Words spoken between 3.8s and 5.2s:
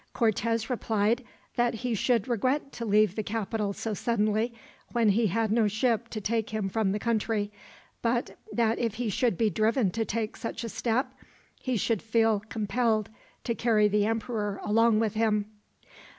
suddenly, when